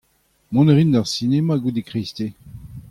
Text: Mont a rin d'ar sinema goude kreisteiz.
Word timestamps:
Mont 0.51 0.67
a 0.69 0.73
rin 0.75 0.91
d'ar 0.93 1.07
sinema 1.11 1.55
goude 1.61 1.81
kreisteiz. 1.89 2.33